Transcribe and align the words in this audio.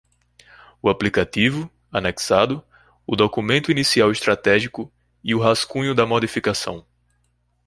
O 0.81 0.89
aplicativo, 0.89 1.69
anexado, 1.91 2.63
o 3.05 3.15
Documento 3.15 3.69
Inicial 3.71 4.11
Estratégico 4.11 4.91
e 5.23 5.35
o 5.35 5.39
rascunho 5.39 5.93
da 5.93 6.07
Modificação. 6.07 6.83